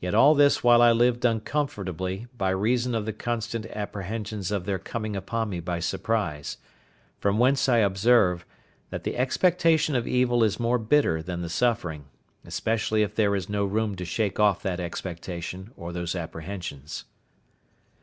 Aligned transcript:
Yet 0.00 0.14
all 0.14 0.34
this 0.34 0.64
while 0.64 0.80
I 0.80 0.92
lived 0.92 1.26
uncomfortably, 1.26 2.26
by 2.38 2.48
reason 2.48 2.94
of 2.94 3.04
the 3.04 3.12
constant 3.12 3.66
apprehensions 3.66 4.50
of 4.50 4.64
their 4.64 4.78
coming 4.78 5.14
upon 5.14 5.50
me 5.50 5.60
by 5.60 5.78
surprise: 5.78 6.56
from 7.18 7.38
whence 7.38 7.68
I 7.68 7.80
observe, 7.80 8.46
that 8.88 9.04
the 9.04 9.14
expectation 9.14 9.94
of 9.94 10.06
evil 10.08 10.42
is 10.42 10.58
more 10.58 10.78
bitter 10.78 11.22
than 11.22 11.42
the 11.42 11.50
suffering, 11.50 12.06
especially 12.46 13.02
if 13.02 13.14
there 13.14 13.36
is 13.36 13.50
no 13.50 13.66
room 13.66 13.94
to 13.96 14.06
shake 14.06 14.40
off 14.40 14.62
that 14.62 14.80
expectation 14.80 15.72
or 15.76 15.92
those 15.92 16.16
apprehensions. 16.16 17.04